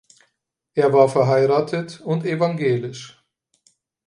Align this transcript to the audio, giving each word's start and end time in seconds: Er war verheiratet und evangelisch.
Er 0.73 0.93
war 0.93 1.07
verheiratet 1.09 1.99
und 2.01 2.25
evangelisch. 2.25 3.23